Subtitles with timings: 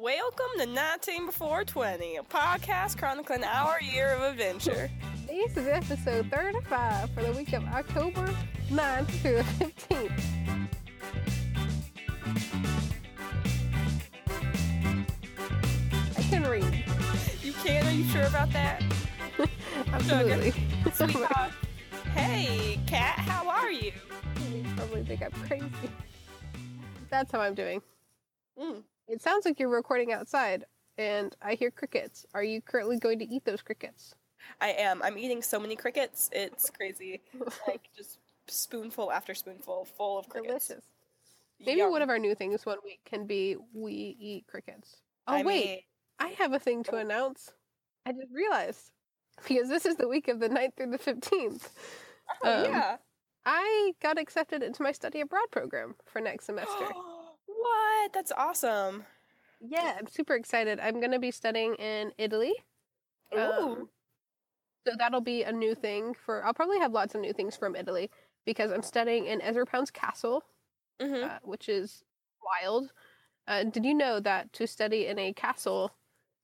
[0.00, 4.90] Welcome to 19 Before 20, a podcast chronicling our year of adventure.
[5.26, 8.34] This is episode 35 for the week of October
[8.70, 10.70] 9th through the 15th.
[16.16, 16.84] I can read.
[17.42, 17.86] You can?
[17.86, 18.82] Are you sure about that?
[19.92, 20.54] Absolutely.
[20.94, 21.52] Sweetheart.
[22.14, 23.92] Hey, Kat, how are you?
[24.50, 25.66] You probably think I'm crazy.
[27.10, 27.82] That's how I'm doing.
[28.58, 28.82] Mm.
[29.10, 30.64] It sounds like you're recording outside,
[30.96, 32.24] and I hear crickets.
[32.32, 34.14] Are you currently going to eat those crickets?
[34.60, 35.02] I am.
[35.02, 36.30] I'm eating so many crickets.
[36.32, 37.20] It's crazy.
[37.66, 40.68] like, just spoonful after spoonful full of crickets.
[40.68, 40.84] Delicious.
[41.58, 41.90] Maybe Yum.
[41.90, 44.98] one of our new things one week can be we eat crickets.
[45.26, 45.78] Oh I wait, mean-
[46.20, 47.52] I have a thing to announce.
[48.06, 48.92] I just realized
[49.46, 51.68] because this is the week of the 9th through the 15th.
[52.44, 52.96] Oh, Um, yeah.
[53.44, 56.70] I got accepted into my study abroad program for next semester.
[57.60, 58.12] what?
[58.12, 59.04] That's awesome.
[59.60, 60.80] yeah, I'm super excited.
[60.80, 62.54] I'm going to be studying in Italy.
[63.34, 63.38] Ooh.
[63.38, 63.88] Um,
[64.86, 66.44] So that'll be a new thing for.
[66.44, 68.10] I'll probably have lots of new things from Italy
[68.46, 70.42] because I'm studying in Ezra Pound's castle,
[71.00, 72.02] hmm uh, which is
[72.44, 72.92] wild.
[73.46, 75.92] Uh, did you know that to study in a castle,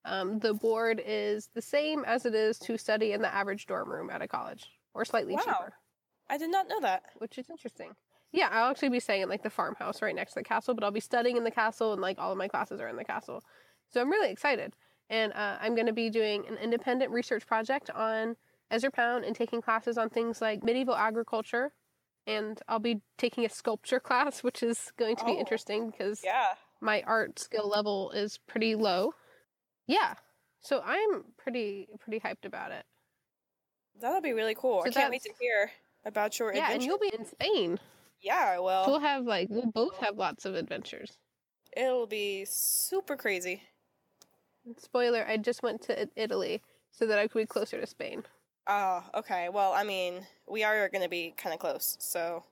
[0.05, 3.91] um, the board is the same as it is to study in the average dorm
[3.91, 5.43] room at a college, or slightly Wow.
[5.45, 5.73] cheaper,
[6.29, 7.05] I did not know that.
[7.19, 7.95] which is interesting.
[8.37, 10.85] Yeah, I'll actually be staying in like the farmhouse right next to the castle, but
[10.85, 13.05] I'll be studying in the castle, and like all of my classes are in the
[13.05, 13.43] castle.
[13.91, 14.75] So I'm really excited,
[15.09, 18.37] and uh, I'm going to be doing an independent research project on
[18.71, 21.73] Ezra Pound and taking classes on things like medieval agriculture,
[22.27, 25.39] and I'll be taking a sculpture class, which is going to be Oh.
[25.41, 26.49] interesting because Yeah.
[26.83, 29.15] my art skill level is pretty low.
[29.87, 30.13] Yeah.
[30.61, 32.85] So I'm pretty pretty hyped about it.
[33.99, 34.83] That'll be really cool.
[34.83, 35.71] So I can't wait to hear
[36.05, 37.79] about your Yeah, and you'll be in Spain.
[38.23, 41.19] Yeah, well, We'll have like we'll both have lots of adventures.
[41.77, 43.63] it'll be super crazy.
[44.79, 48.25] Spoiler, I just went to Italy so that I could be closer to Spain.
[48.67, 49.49] Oh, okay.
[49.49, 52.43] Well, I mean, we are going to be kind of close, so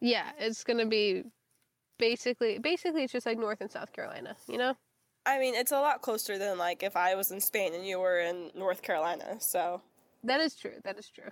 [0.00, 1.24] Yeah, it's going to be
[1.98, 4.76] basically basically it's just like North and South Carolina, you know?
[5.26, 7.98] I mean, it's a lot closer than like if I was in Spain and you
[7.98, 9.36] were in North Carolina.
[9.40, 9.82] So
[10.22, 10.74] That is true.
[10.84, 11.30] That is true.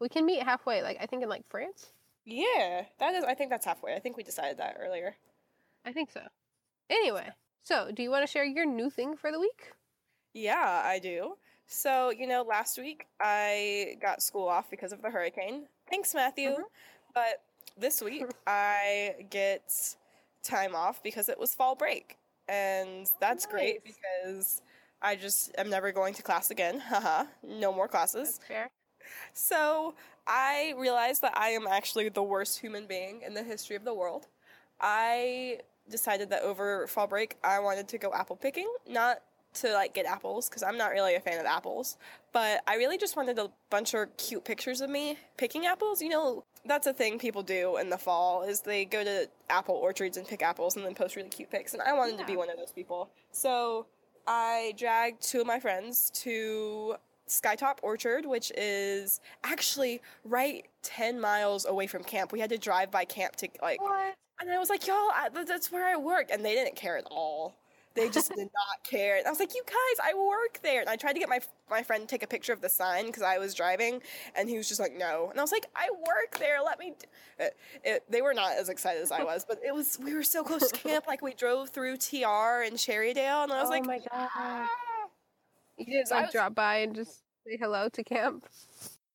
[0.00, 1.92] We can meet halfway like I think in like France.
[2.26, 3.24] Yeah, that is.
[3.24, 3.94] I think that's halfway.
[3.94, 5.16] I think we decided that earlier.
[5.84, 6.20] I think so.
[6.90, 7.28] Anyway,
[7.62, 9.72] so do you want to share your new thing for the week?
[10.34, 11.36] Yeah, I do.
[11.66, 15.66] So you know, last week I got school off because of the hurricane.
[15.88, 16.50] Thanks, Matthew.
[16.50, 16.62] Mhm.
[17.14, 17.42] But
[17.78, 19.72] this week I get
[20.42, 23.94] time off because it was fall break, and that's great Nice.
[24.22, 24.62] because
[25.02, 26.80] I just am never going to class again.
[26.88, 28.38] Haha, no more classes.
[28.38, 28.70] That's fair.
[29.32, 29.94] So
[30.26, 33.94] I realized that I am actually the worst human being in the history of the
[33.94, 34.26] world.
[34.80, 39.22] I decided that over fall break, I wanted to go apple picking, not
[39.54, 41.96] to like get apples because I'm not really a fan of apples,
[42.32, 46.02] but I really just wanted a bunch of cute pictures of me picking apples.
[46.02, 49.76] You know, that's a thing people do in the fall is they go to apple
[49.76, 52.36] orchards and pick apples and then post really cute pics, and I wanted to be
[52.36, 53.08] one of those people.
[53.32, 53.86] So
[54.26, 56.96] I dragged two of my friends to
[57.28, 62.32] Skytop Orchard, which is actually right 10 miles away from camp.
[62.32, 64.14] We had to drive by camp to like, What?
[64.40, 66.28] and I was like, y'all, I, that's where I work.
[66.30, 67.56] And they didn't care at all.
[67.94, 69.16] They just did not care.
[69.16, 70.82] And I was like, you guys, I work there.
[70.82, 73.06] And I tried to get my my friend to take a picture of the sign
[73.06, 74.02] because I was driving,
[74.36, 75.28] and he was just like, no.
[75.30, 76.58] And I was like, I work there.
[76.62, 76.92] Let me.
[77.38, 79.98] It, it, they were not as excited as I was, but it was.
[79.98, 81.06] We were so close to camp.
[81.08, 84.28] Like we drove through TR and Cherrydale, and I was like, oh like, my god.
[84.34, 84.68] "Ah."
[85.78, 88.46] You didn't like was- drop by and just say hello to camp.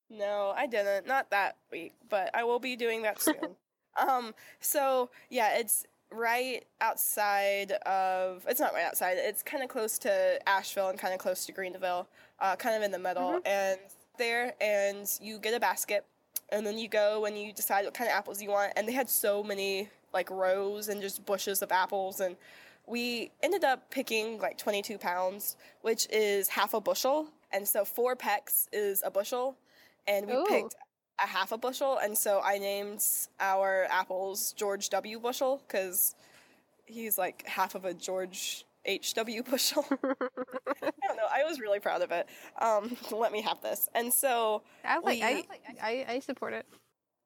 [0.09, 1.07] No, I didn't.
[1.07, 3.55] Not that week, but I will be doing that soon.
[4.07, 8.45] um, so yeah, it's right outside of.
[8.47, 9.17] It's not right outside.
[9.17, 12.07] It's kind of close to Asheville and kind of close to Greenville,
[12.39, 13.39] uh, kind of in the middle.
[13.45, 13.79] And
[14.17, 16.05] there, and you get a basket,
[16.49, 18.73] and then you go and you decide what kind of apples you want.
[18.75, 22.35] And they had so many like rows and just bushes of apples and.
[22.91, 27.29] We ended up picking like 22 pounds, which is half a bushel.
[27.53, 29.55] And so four pecks is a bushel.
[30.07, 30.45] And we Ooh.
[30.45, 30.75] picked
[31.23, 31.97] a half a bushel.
[31.97, 33.01] And so I named
[33.39, 35.19] our apples George W.
[35.21, 36.15] Bushel because
[36.85, 39.43] he's like half of a George H.W.
[39.49, 39.85] bushel.
[39.89, 41.27] I don't know.
[41.31, 42.27] I was really proud of it.
[42.59, 43.87] Um, let me have this.
[43.95, 45.05] And so I like.
[45.05, 45.43] We- I,
[45.81, 46.65] I I support it.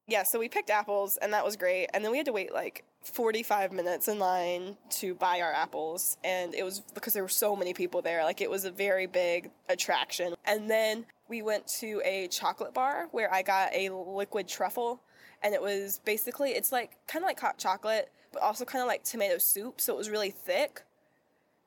[0.07, 1.87] Yeah, so we picked apples and that was great.
[1.93, 6.17] And then we had to wait like 45 minutes in line to buy our apples.
[6.23, 8.23] And it was because there were so many people there.
[8.23, 10.35] Like it was a very big attraction.
[10.45, 15.01] And then we went to a chocolate bar where I got a liquid truffle.
[15.41, 18.87] And it was basically, it's like kind of like hot chocolate, but also kind of
[18.87, 19.81] like tomato soup.
[19.81, 20.83] So it was really thick.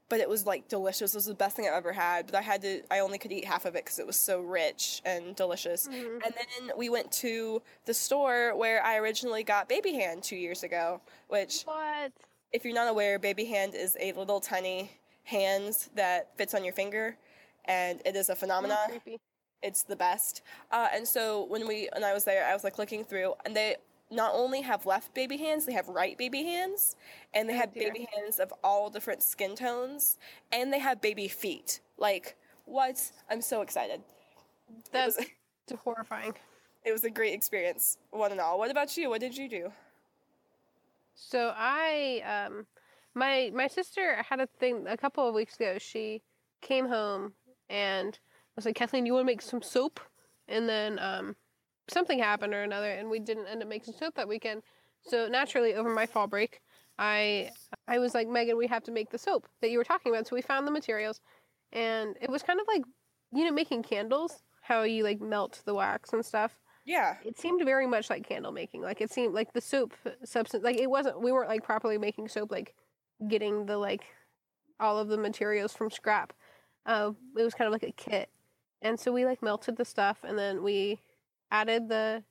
[0.09, 1.13] But it was like delicious.
[1.15, 2.27] It was the best thing I've ever had.
[2.27, 4.41] But I had to, I only could eat half of it because it was so
[4.41, 5.87] rich and delicious.
[5.89, 6.23] Mhm.
[6.25, 10.63] And then we went to the store where I originally got Baby Hand two years
[10.63, 12.13] ago, which, What?
[12.53, 14.91] if you're not aware, Baby Hand is a little tiny
[15.25, 17.17] hand that fits on your finger,
[17.67, 19.01] and it is a phenomenon
[19.63, 20.43] it's the best.
[20.71, 23.57] Uh, and so when we and I was there, I was like looking through, and
[23.57, 23.77] they
[24.11, 26.97] not only have left baby hands, they have right baby hands,
[27.35, 27.93] and they Oh, have dear.
[27.93, 30.19] baby hands of all different skin tones,
[30.53, 31.81] and they have baby feet.
[31.99, 33.11] Like what?
[33.31, 34.03] I'm so excited.
[34.93, 35.27] That's was-
[35.85, 36.35] horrifying.
[36.85, 38.59] It was a great experience, one and all.
[38.59, 39.11] What about you?
[39.11, 39.73] What did you do?
[41.15, 42.67] So I, um,
[43.15, 45.77] my my sister had a thing a couple of weeks ago.
[45.79, 46.23] She
[46.61, 47.33] came home
[47.69, 50.01] and I was like, Kathleen, you want to make some soap?
[50.47, 51.37] And then um,
[51.91, 54.63] something happened or another, and we didn't end up making soap that weekend.
[55.03, 56.61] So naturally, over my fall break,
[56.99, 57.51] I
[57.87, 60.27] I was like, Megan, we have to make the soap that you were talking about.
[60.27, 61.21] So we found the materials,
[61.73, 62.83] and it was kind of like
[63.33, 67.17] you know making candles, how you like melt the wax and stuff Yeah.
[67.25, 68.83] it seemed very much like candle making.
[68.83, 69.95] Like it seemed like the soap
[70.25, 70.65] substance.
[70.65, 71.21] Like it wasn't.
[71.23, 72.51] We weren't like properly making soap.
[72.51, 72.75] Like
[73.29, 74.05] getting the like
[74.81, 76.33] all of the materials from scrap.
[76.87, 78.31] Uh, it was kind of like a kit,
[78.83, 81.01] and so we like melted the stuff, and then we
[81.51, 82.23] added the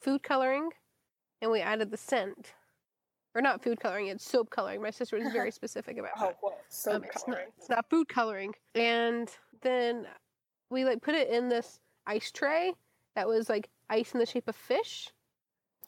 [0.00, 0.70] food coloring,
[1.40, 2.54] and we added the scent,
[3.34, 4.06] or not food coloring.
[4.08, 4.82] It's soap coloring.
[4.82, 6.34] My sister was very specific about that.
[6.34, 6.60] Oh, what?
[6.68, 8.54] So Um, it's not, it's not food coloring.
[8.74, 9.30] And
[9.62, 10.06] then
[10.70, 12.74] we like put it in this ice tray
[13.14, 15.10] that was like ice in the shape of fish.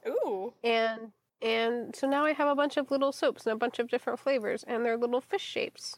[0.07, 0.53] Ooh.
[0.63, 3.89] And and so now I have a bunch of little soaps and a bunch of
[3.89, 5.97] different flavors and they're little fish shapes,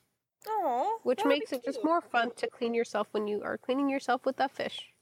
[0.48, 0.98] Oh.
[1.04, 4.40] which makes it just more fun to clean yourself when you are cleaning yourself with
[4.40, 4.92] a fish.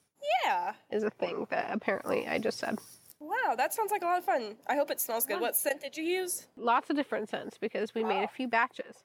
[0.44, 0.72] Yeah.
[0.90, 2.78] Is a thing that apparently I just said.
[3.20, 4.56] Wow, that sounds like a lot of fun.
[4.66, 5.40] I hope it smells good.
[5.40, 6.46] What scent did you use?
[6.56, 9.04] Lots of different scents because we made a few batches.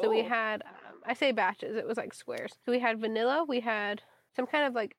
[0.00, 0.28] So we Oh.
[0.28, 2.52] had, um, I say batches, it was like squares.
[2.64, 4.02] So we had vanilla, we had
[4.34, 4.96] some kind of like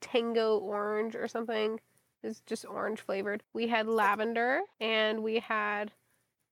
[0.00, 1.80] tango orange or something.
[2.22, 3.42] It's just orange flavored.
[3.52, 5.92] We had lavender and we had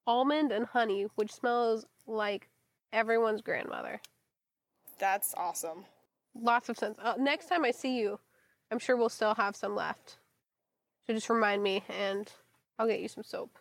[0.07, 2.49] almond and honey, which smells like
[2.93, 4.01] everyone's grandmother.
[4.99, 5.85] That's awesome.
[6.35, 6.99] Lots of scents.
[7.03, 8.19] Uh, next time I see you,
[8.71, 10.17] I'm sure we'll still have some left.
[11.07, 12.31] So just remind me and
[12.79, 13.59] I'll get you some soap.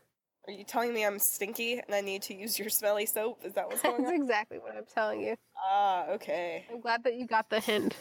[0.47, 3.39] Are you telling me I'm stinky and I need to use your smelly soap?
[3.43, 4.19] Is that what's going That's on?
[4.19, 5.35] That's exactly what I'm telling you.
[5.63, 6.65] Ah, okay.
[6.71, 7.95] I'm glad that you got the hint.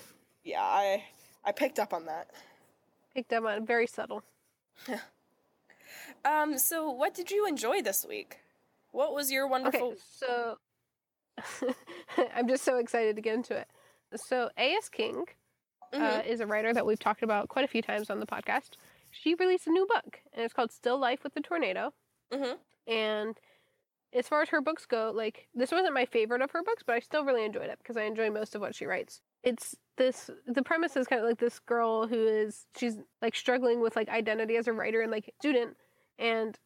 [0.44, 1.04] Yeah, I
[1.44, 2.28] I picked up on that.
[3.14, 4.22] Picked up on very subtle.
[4.88, 5.00] Yeah.
[6.24, 8.38] Um, so what did you enjoy this week?
[8.92, 10.56] What was your wonderful Okay, so
[12.34, 13.68] I'm just so excited to get into it.
[14.16, 14.88] So A.S.
[14.88, 15.26] King
[15.94, 16.26] uh, Mhm.
[16.26, 18.72] is a writer that we've talked about quite a few times on the podcast.
[19.10, 21.92] She released a new book, and it's called Still Life with the Tornado.
[22.30, 22.58] Mhm.
[22.86, 23.38] And
[24.12, 26.94] as far as her books go, like this wasn't my favorite of her books, but
[26.94, 29.22] I still really enjoyed it because I enjoy most of what she writes.
[29.42, 33.80] It's this the premise is kind of like this girl who is she's like struggling
[33.80, 35.76] with like identity as a writer and like student
[36.18, 36.58] and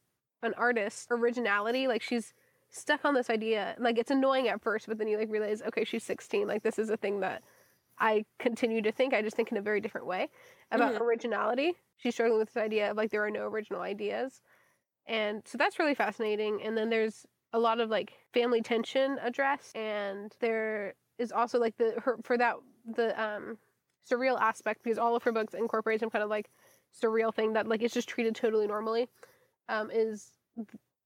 [0.42, 2.32] an artist originality like she's
[2.70, 5.84] stuck on this idea like it's annoying at first but then you like realize okay
[5.84, 7.42] she's 16 like this is a thing that
[8.00, 10.28] i continue to think i just think in a very different way
[10.70, 11.00] about Mhm.
[11.00, 11.74] originality.
[11.96, 14.42] She's struggling with this idea of like there are no original ideas.
[15.06, 16.62] And so that's really fascinating.
[16.62, 19.76] And then there's a lot of like family tension addressed.
[19.76, 23.58] And there is also like the her for that the um
[24.08, 26.50] surreal aspect because all of her books incorporate some kind of like
[26.94, 29.08] surreal thing that like it's just treated totally normally
[29.68, 30.32] um is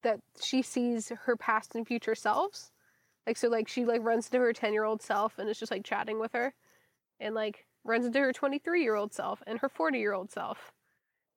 [0.03, 2.73] that she sees her past and future selves.
[3.27, 5.73] Like so like she like runs into her 10 year old self and is just
[5.73, 6.55] like chatting with her
[7.23, 10.73] and like runs into her 23 year old self and her 40 year old self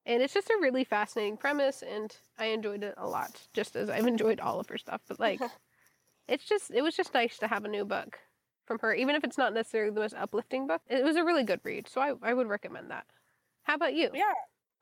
[0.05, 3.89] and it's just a really fascinating premise and i enjoyed it a lot just as
[3.89, 5.39] i've enjoyed all of her stuff but like
[6.27, 8.19] it's just it was just nice to have a new book
[8.65, 11.43] from her even if it's not necessarily the most uplifting book it was a really
[11.43, 13.05] good read so i, I would recommend that
[13.63, 14.33] how about you Yeah,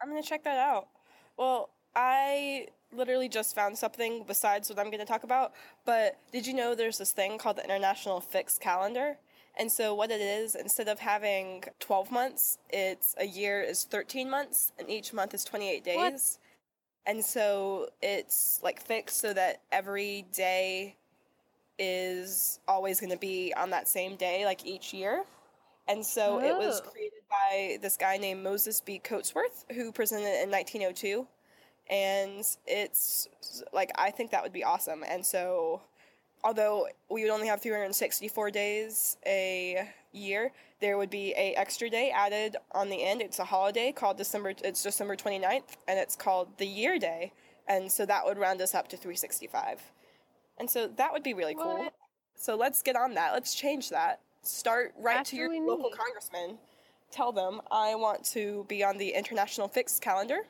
[0.01, 0.89] I'm gonna check that out.
[1.37, 5.53] Well, I literally just found something besides what I'm gonna talk about.
[5.85, 9.17] But did you know there's this thing called the International Fixed Calendar?
[9.57, 14.29] And so what it is, instead of having 12 months, it's a year is 13
[14.29, 15.95] months, and each month is 28 days.
[15.95, 16.37] What?
[17.05, 20.95] And so it's like fixed so that every day
[21.77, 25.23] is always going to be on that same day, like each year.
[25.87, 26.89] And so it was Oh.
[26.89, 28.99] created by this guy named Moses B.
[29.03, 31.27] Cotsworth, who presented it in 1902.
[31.89, 33.27] And it's
[33.73, 35.03] like, I think that would be awesome.
[35.03, 35.81] And so,
[36.43, 42.11] although we would only have 364 days a year, there would be a extra day
[42.11, 43.21] added on the end.
[43.21, 47.31] It's a holiday called December, it's December 29th, and it's called the year day.
[47.67, 49.81] And so that would round us up to 365.
[50.59, 51.77] And so that would be really cool.
[51.77, 51.93] What?
[52.35, 53.33] So let's get on that.
[53.33, 54.19] Let's change that.
[54.41, 56.57] Start right That's to your local congressman.
[57.11, 60.41] Tell them I want to be on the International Fixed Calendar.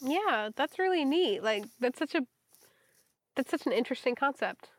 [0.00, 1.42] Yeah, that's really neat.
[1.42, 2.22] Like that's such a
[3.36, 4.70] that's such an interesting concept.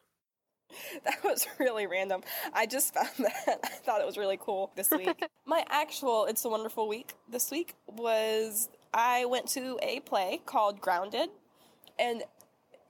[1.06, 2.22] That was really random.
[2.54, 3.60] I just found that.
[3.64, 5.26] I thought it was really cool this week.
[5.46, 10.80] My actual It's a Wonderful Week this week was I went to a play called
[10.82, 11.30] Grounded,
[12.00, 12.24] and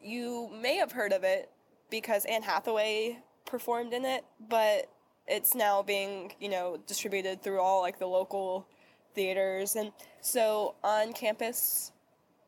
[0.01, 1.49] you may have heard of it
[1.89, 4.89] because Anne Hathaway performed in it, but
[5.27, 8.67] it's now being, you know, distributed through all like the local
[9.13, 9.75] theaters.
[9.75, 9.91] And
[10.21, 11.91] so on campus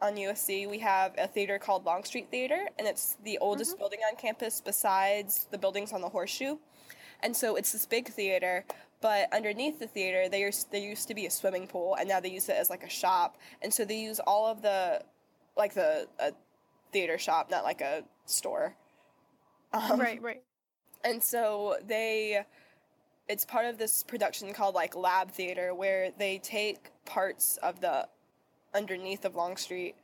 [0.01, 4.17] on USC, we have a theater called Longstreet Theater, and it's the oldest building on
[4.17, 6.57] campus besides the buildings on the Horseshoe.
[7.21, 8.65] And so it's this big theater,
[9.01, 12.19] but underneath the theater, there used, there used to be a swimming pool, and now
[12.19, 13.37] they use it as like a shop.
[13.61, 15.03] And so they use all of the,
[15.55, 16.33] like the a
[16.91, 18.75] theater shop, not like a store.
[19.73, 20.41] Um, right, right.
[21.03, 22.45] and so they
[23.27, 28.07] it's part of this production called like lab theater where they take parts of the
[28.75, 29.95] underneath of longstreet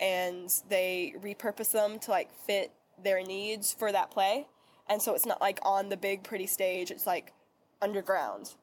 [0.00, 4.46] and they repurpose them to like fit their needs for that play.
[4.88, 6.90] And so it's not like on the big pretty stage.
[6.90, 7.32] It's like
[7.80, 8.54] underground.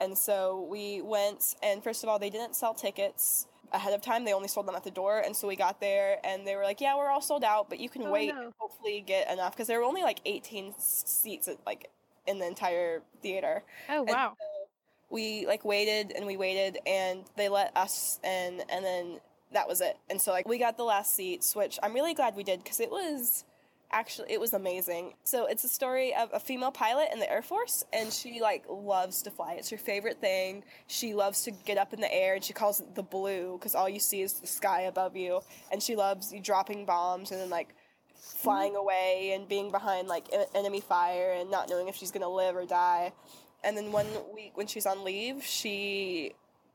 [0.00, 4.24] And so we went and first of all they didn't sell tickets ahead of time.
[4.24, 5.20] They only sold them at the door.
[5.20, 7.78] And so we got there and they were like yeah we're all sold out but
[7.78, 8.40] you can Oh, wait no.
[8.42, 9.52] and hopefully get enough.
[9.52, 11.90] Because there were only like 18 seats at, like
[12.26, 13.62] in the entire theater.
[13.88, 14.34] Oh wow.
[14.38, 14.46] so
[15.10, 19.20] we like waited and we waited and they let us in and then
[19.52, 19.98] that was it.
[20.08, 22.80] And so like we got the last seats which i'm really glad we did because
[22.80, 23.44] it was
[23.92, 25.14] actually it was amazing.
[25.24, 28.64] So it's a story of a female pilot in the air force and she like
[28.68, 29.54] loves to fly.
[29.54, 30.64] It's her favorite thing.
[30.86, 33.74] She loves to get up in the air and she calls it the blue because
[33.74, 35.40] all you see is the sky above you.
[35.72, 37.74] And she loves dropping bombs and then like
[38.14, 42.54] flying away and being behind like enemy fire and not knowing if she's gonna live
[42.54, 43.12] or die
[43.62, 46.34] and then one week when she's on leave she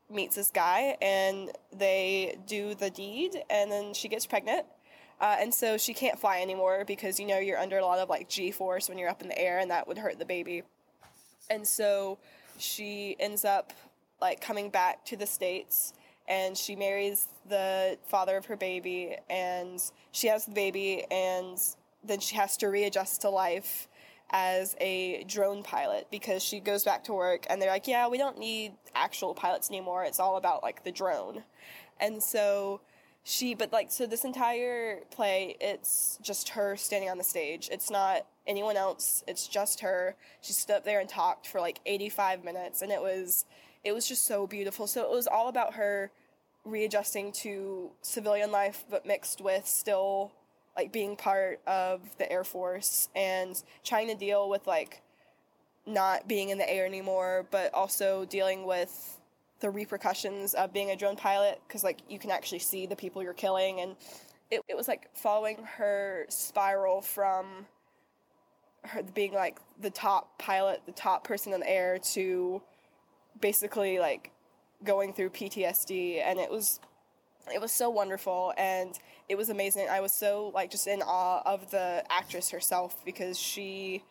[0.10, 4.66] meets this guy and they do the deed and then she gets pregnant.
[5.20, 8.10] Uh, and so she can't fly anymore because you know you're under a lot of
[8.10, 10.64] like g force when you're up in the air and that would hurt the baby.
[11.50, 12.18] And so
[12.58, 13.72] she ends up
[14.22, 15.94] like coming back to the states
[16.28, 21.58] and she marries the father of her baby and she has the baby and
[22.04, 23.88] then she has to readjust to life
[24.32, 28.18] as a drone pilot because she goes back to work and they're like yeah we
[28.18, 30.04] don't need actual pilots anymore.
[30.04, 31.44] It's all about like the drone.
[32.00, 32.82] And so
[33.24, 37.70] she but like so this entire play it's just her standing on the stage.
[37.72, 39.24] It's not anyone else.
[39.28, 40.16] It's just her.
[40.42, 43.46] She stood up there and talked for like 85 minutes and it was
[43.84, 44.88] it was just so beautiful.
[44.88, 46.12] So it was all about her
[46.66, 50.32] readjusting to civilian life but mixed with still
[50.76, 55.02] like being part of the air force and trying to deal with like
[55.86, 59.20] not being in the air anymore but also dealing with
[59.60, 63.24] the repercussions of being a drone pilot because like you can actually see the people
[63.24, 63.80] you're killing.
[63.80, 63.96] And
[64.52, 67.66] it, it was like following her spiral from
[68.84, 72.62] her being like the top pilot the top person in the air to
[73.42, 74.32] basically like
[74.84, 76.80] going through ptsd and it was
[77.54, 79.00] it was so wonderful and
[79.30, 83.38] it was amazing i was so like just in awe of the actress herself because
[83.38, 84.04] she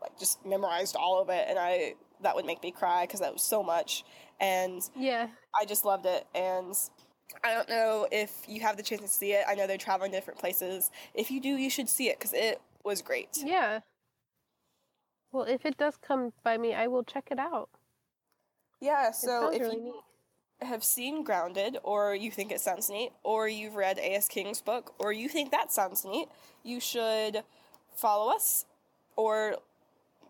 [0.00, 3.32] like just memorized all of it and i that would make me cry because that
[3.32, 4.04] was so much
[4.40, 5.28] and Yeah.
[5.58, 6.26] I just loved it.
[6.34, 6.74] And
[7.44, 9.44] I don't know if you have the chance to see it.
[9.46, 10.90] I know they're traveling different places.
[11.14, 13.28] If you do, you should see it because it was great.
[13.36, 13.80] Yeah.
[15.32, 17.68] Well, if it does come by me, I will check it out.
[18.80, 19.94] Yeah, so sounds if really you neat.
[20.62, 24.28] Have seen Grounded, or you think it sounds neat, or you've read A.S.
[24.28, 26.28] King's book, or you think that sounds neat,
[26.62, 27.42] you should
[27.94, 28.66] follow us
[29.16, 29.56] or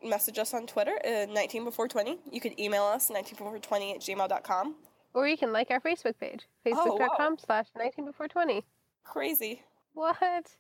[0.03, 2.19] message us on Twitter at 19 before 20.
[2.31, 4.75] You could email us 19 before 20 at gmail.com.
[5.13, 8.65] Or you can like our Facebook page, Oh, facebook.com slash 19 before 20.
[9.05, 9.63] Crazy.
[9.95, 10.57] What?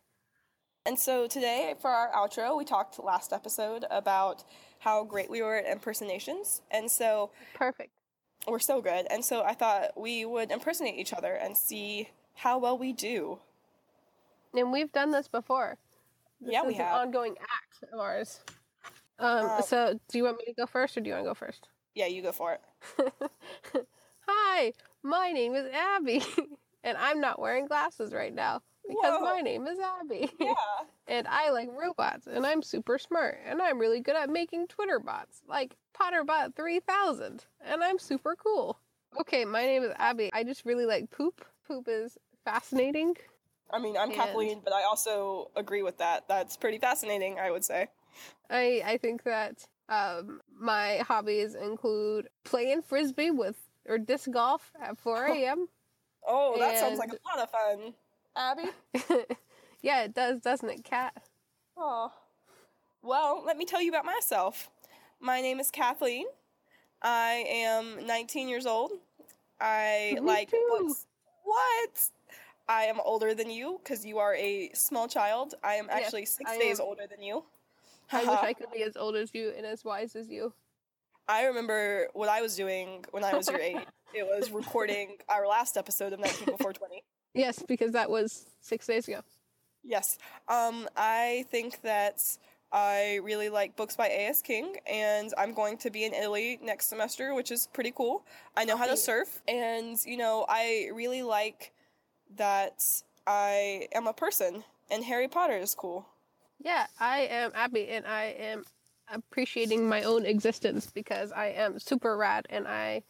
[0.86, 4.44] And so today, for our outro, we talked last episode about
[4.80, 6.62] how great we were at impersonations.
[6.70, 7.90] And so Perfect.
[8.46, 9.06] We're so good.
[9.10, 13.38] And so I thought we would impersonate each other and see how well we do.
[14.54, 15.76] And we've done this before.
[16.40, 17.00] This Yeah, we is an have.
[17.02, 18.40] ongoing act of ours.
[19.18, 21.30] Um, Uh, so do you want me to go first or do you want to
[21.30, 21.68] go first?
[21.94, 23.12] Yeah, you go for it.
[24.28, 26.22] Hi, my name is Abby,
[26.84, 29.20] and I'm not wearing glasses right now because Whoa.
[29.20, 30.30] my name is Abby.
[30.40, 30.54] Yeah.
[31.10, 35.00] and I like robots, and I'm super smart, and I'm really good at making Twitter
[35.00, 38.78] bots, like Potterbot 3000, and I'm super cool.
[39.20, 40.30] Okay, my name is Abby.
[40.32, 41.44] I just really like poop.
[41.66, 43.16] Poop is fascinating.
[43.72, 46.28] I mean, I'm And- Kathleen, but I also agree with that.
[46.28, 47.88] That's pretty fascinating, I would say.
[48.48, 53.56] I I think that um, my hobbies include playing frisbee with
[53.88, 55.68] or disc golf at 4 a.m.
[56.26, 57.94] Oh, that sounds like a lot of fun.
[58.36, 58.70] Abby?
[59.82, 61.14] yeah, it does, doesn't it, Kat?
[61.76, 62.12] Oh.
[63.02, 64.68] Well, let me tell you about myself.
[65.20, 66.26] My name is Kathleen.
[67.02, 68.92] I am 19 years old.
[69.60, 70.66] I Me like too.
[70.78, 71.06] books.
[71.44, 72.08] What?
[72.68, 75.54] I am older than you because you are a small child.
[75.64, 76.86] I am Yes, actually six I days am.
[76.86, 77.44] older than you.
[78.12, 80.52] I wish I could be as old as you and as wise as you.
[81.28, 83.78] I remember what I was doing when I was your age.
[84.12, 87.04] It was recording our last episode of 19 before 20.
[87.32, 89.20] Yes, because that was six days ago.
[89.82, 90.18] Yes.
[90.48, 92.22] Um, I think that
[92.72, 94.42] I really like books by A.S.
[94.42, 98.24] King, and I'm going to be in Italy next semester, which is pretty cool.
[98.56, 101.72] I know how to surf, and you know, I really like
[102.36, 102.84] that
[103.26, 106.06] I am a person, and Harry Potter is cool.
[106.62, 108.64] Yeah, I am Abby and I am
[109.12, 113.02] appreciating my own existence because I am super rad and I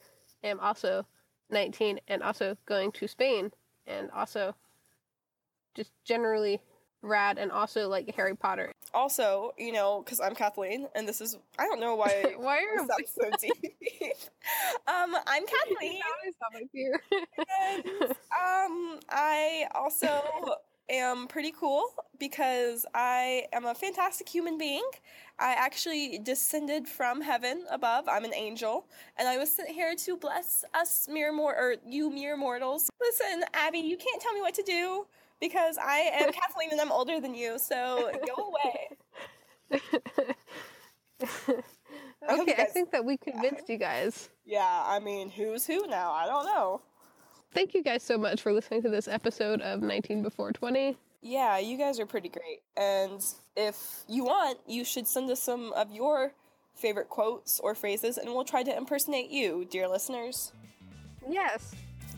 [0.44, 1.04] am also
[1.50, 3.50] 19 and also going to Spain
[3.86, 4.54] and also
[5.74, 6.60] just generally
[7.02, 8.72] rad and also like Harry Potter.
[8.92, 12.78] Also, you know, because I'm Kathleen, and this is I don't know why Why are
[12.78, 13.52] sounds so deep.
[14.86, 16.00] um, I'm Kathleen.
[16.72, 17.00] here?
[17.12, 20.22] And, um, I also
[20.90, 21.84] am pretty cool
[22.18, 24.82] because I am a fantastic human being.
[25.38, 28.08] I actually descended from heaven above.
[28.08, 28.86] I'm an angel,
[29.16, 32.90] and I was sent here to bless us mere mor or you mere mortals.
[33.00, 35.06] Listen, Abby, you can't tell me what to do
[35.40, 37.58] because I am Kathleen and I'm older than you.
[37.58, 38.88] So go away.
[42.28, 44.28] I hope you okay, I think that we convinced you guys.
[44.44, 46.12] Yeah, I mean, who's who now?
[46.12, 46.82] I don't know.
[47.52, 50.96] Thank you guys so much for listening to this episode of 19 Before 20.
[51.22, 52.60] Yeah, you guys are pretty great.
[52.76, 53.22] And
[53.56, 56.32] if you want, you should send us some of your
[56.74, 60.52] favorite quotes or phrases, and we'll try to impersonate you, dear listeners.
[61.28, 61.74] Yes,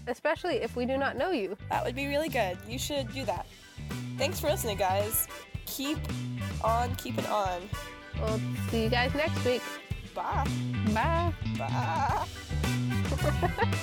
[0.06, 1.56] especially if we do not know you.
[1.70, 2.58] That would be really good.
[2.68, 3.46] You should do that.
[4.18, 5.28] Thanks for listening, guys.
[5.66, 5.98] Keep
[6.62, 7.60] on keeping on.
[8.20, 9.62] We'll see you guys next week.
[10.14, 10.46] Bye.
[10.92, 11.32] Bye.
[11.58, 12.26] Bye.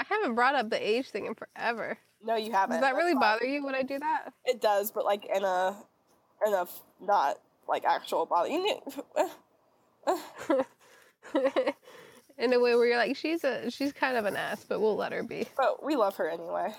[0.00, 1.98] I haven't brought up the age thing in forever.
[2.22, 2.76] No, you haven't.
[2.76, 4.32] Does that really bother you when I do that?
[4.44, 5.76] It does, but like in a,
[6.46, 6.66] in a
[7.00, 8.48] not like actual bother.
[8.48, 8.80] You
[12.38, 14.96] in a way where you're like, she's a she's kind of an ass, but we'll
[14.96, 15.46] let her be.
[15.56, 16.74] but we love her anyway.